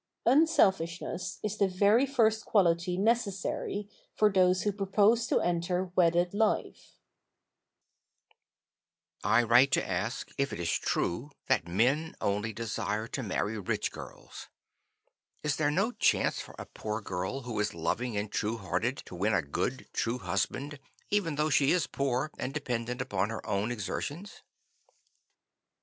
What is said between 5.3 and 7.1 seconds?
enter wedded life.